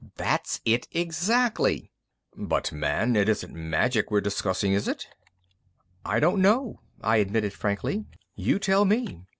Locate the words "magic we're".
3.53-4.19